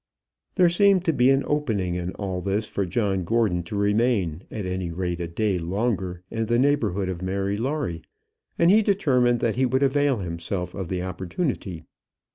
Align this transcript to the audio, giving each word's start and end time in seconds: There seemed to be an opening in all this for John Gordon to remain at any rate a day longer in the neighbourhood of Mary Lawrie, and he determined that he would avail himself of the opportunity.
There 0.55 0.67
seemed 0.67 1.05
to 1.05 1.13
be 1.13 1.29
an 1.29 1.43
opening 1.45 1.93
in 1.93 2.09
all 2.13 2.41
this 2.41 2.65
for 2.65 2.87
John 2.87 3.23
Gordon 3.23 3.61
to 3.65 3.75
remain 3.75 4.41
at 4.49 4.65
any 4.65 4.89
rate 4.91 5.19
a 5.21 5.27
day 5.27 5.59
longer 5.59 6.23
in 6.31 6.47
the 6.47 6.57
neighbourhood 6.57 7.07
of 7.07 7.21
Mary 7.21 7.55
Lawrie, 7.55 8.01
and 8.57 8.71
he 8.71 8.81
determined 8.81 9.41
that 9.41 9.57
he 9.57 9.65
would 9.67 9.83
avail 9.83 10.17
himself 10.17 10.73
of 10.73 10.87
the 10.89 11.03
opportunity. 11.03 11.83